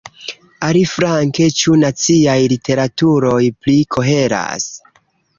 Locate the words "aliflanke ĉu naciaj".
0.67-2.37